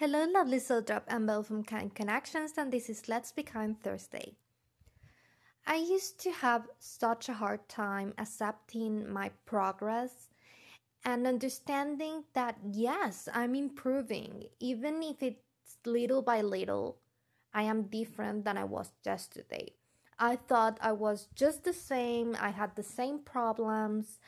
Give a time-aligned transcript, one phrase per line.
[0.00, 1.08] Hello, lovely soul drop.
[1.10, 4.36] I'm Belle from Kind Connections, and this is Let's Be Kind Thursday.
[5.66, 10.28] I used to have such a hard time accepting my progress
[11.04, 16.98] and understanding that yes, I'm improving, even if it's little by little.
[17.52, 19.72] I am different than I was yesterday.
[20.16, 24.20] I thought I was just the same, I had the same problems.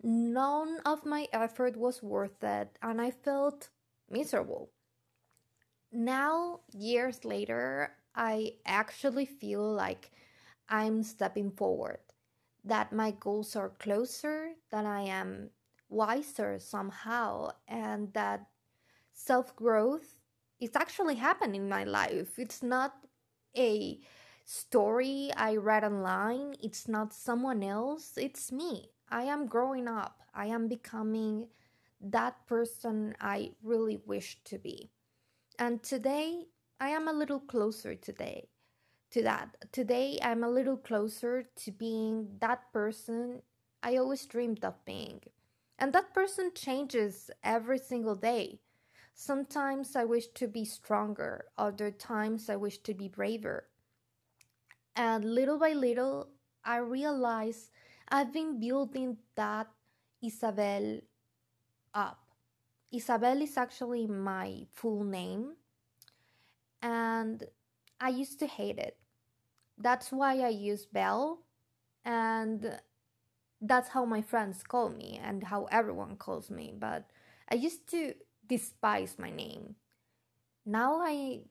[0.00, 3.70] None of my effort was worth it, and I felt
[4.08, 4.70] miserable.
[5.92, 10.10] Now, years later, I actually feel like
[10.68, 12.00] I'm stepping forward,
[12.64, 15.50] that my goals are closer, that I am
[15.88, 18.46] wiser somehow, and that
[19.14, 20.16] self growth
[20.60, 22.38] is actually happening in my life.
[22.38, 22.94] It's not
[23.56, 24.00] a
[24.44, 28.90] story I read online, it's not someone else, it's me.
[29.10, 31.48] I am growing up, I am becoming
[32.00, 34.90] that person I really wish to be.
[35.58, 36.46] And today,
[36.80, 38.48] I am a little closer today
[39.10, 39.56] to that.
[39.72, 43.42] Today, I'm a little closer to being that person
[43.82, 45.20] I always dreamed of being.
[45.78, 48.60] And that person changes every single day.
[49.14, 53.68] Sometimes I wish to be stronger, other times I wish to be braver.
[54.94, 56.28] And little by little,
[56.64, 57.70] I realize
[58.08, 59.68] I've been building that
[60.22, 61.00] Isabel
[61.94, 62.27] up.
[62.90, 65.56] Isabel is actually my full name,
[66.80, 67.44] and
[68.00, 68.96] I used to hate it.
[69.76, 71.40] That's why I use Belle,
[72.04, 72.80] and
[73.60, 76.72] that's how my friends call me and how everyone calls me.
[76.76, 77.10] But
[77.50, 78.14] I used to
[78.46, 79.76] despise my name.
[80.64, 81.42] Now I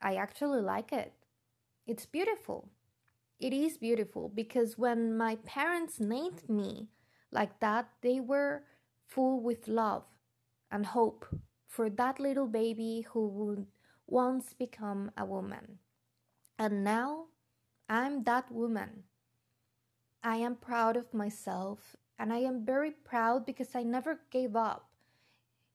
[0.00, 1.12] I actually like it.
[1.86, 2.68] It's beautiful.
[3.38, 6.88] It is beautiful because when my parents named me
[7.30, 8.64] like that, they were
[9.06, 10.04] full with love
[10.70, 11.26] and hope
[11.66, 13.66] for that little baby who would
[14.06, 15.78] once become a woman.
[16.58, 17.26] And now
[17.88, 19.04] I'm that woman.
[20.22, 24.88] I am proud of myself and I am very proud because I never gave up.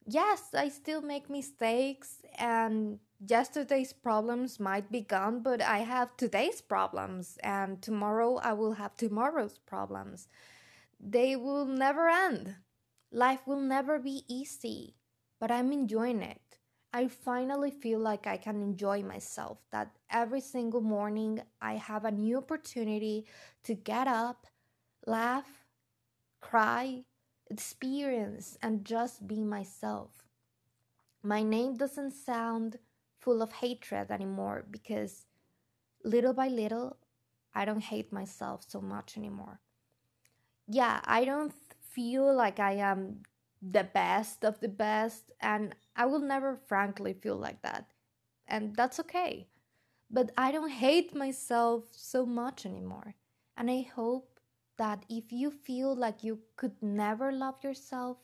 [0.08, 6.60] Yes, I still make mistakes and yesterday's problems might be gone, but I have today's
[6.62, 10.28] problems and tomorrow I will have tomorrow's problems.
[11.00, 12.56] They will never end.
[13.12, 14.96] Life will never be easy,
[15.40, 16.42] but I'm enjoying it.
[16.94, 22.12] I finally feel like I can enjoy myself, that every single morning I have a
[22.12, 23.26] new opportunity
[23.64, 24.48] to get up,
[25.06, 25.66] laugh,
[26.42, 27.04] cry,
[27.50, 30.24] experience, and just be myself.
[31.24, 32.78] My name doesn't sound
[33.20, 35.26] full of hatred anymore because
[36.04, 36.98] little by little,
[37.54, 39.60] I don't hate myself so much anymore.
[40.68, 41.54] Yeah, I don't
[41.94, 43.24] feel like I am
[43.62, 47.92] the best of the best, and I will never frankly feel like that.
[48.48, 49.48] And that's okay.
[50.10, 53.16] But I don't hate myself so much anymore.
[53.56, 54.40] And I hope
[54.78, 58.18] that if you feel like you could never love yourself,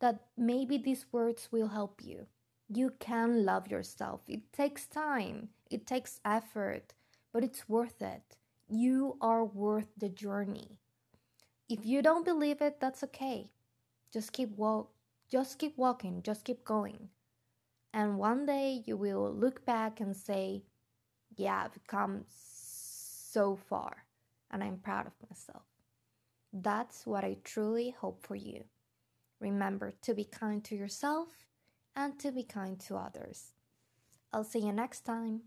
[0.00, 2.26] that maybe these words will help you.
[2.68, 4.20] You can love yourself.
[4.28, 6.94] It takes time, it takes effort,
[7.32, 8.36] but it's worth it.
[8.68, 10.78] You are worth the journey.
[11.68, 13.50] If you don't believe it, that's okay.
[14.12, 14.90] Just keep walk
[15.28, 17.10] just keep walking, just keep going.
[17.92, 20.62] And one day you will look back and say,
[21.36, 24.04] Yeah, I've come so far,
[24.50, 25.64] and I'm proud of myself.
[26.52, 28.64] That's what I truly hope for you.
[29.38, 31.46] Remember to be kind to yourself
[31.94, 33.52] and to be kind to others.
[34.32, 35.42] I'll see you next time.